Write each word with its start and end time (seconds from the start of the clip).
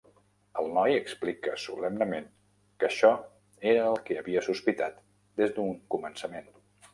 El 0.59 0.67
noi 0.77 0.93
explica 0.99 1.51
solemnement 1.63 2.25
que 2.83 2.87
això 2.89 3.11
era 3.73 3.85
el 3.91 3.99
que 4.09 4.19
havia 4.23 4.45
sospitat 4.49 4.99
des 5.43 5.55
d'un 5.59 5.79
començament. 5.97 6.51